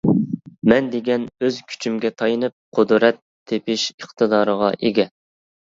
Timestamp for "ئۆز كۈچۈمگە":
1.43-2.13